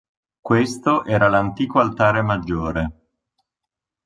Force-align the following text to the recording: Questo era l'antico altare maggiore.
Questo 0.41 1.03
era 1.05 1.27
l'antico 1.29 1.77
altare 1.77 2.23
maggiore. 2.23 3.01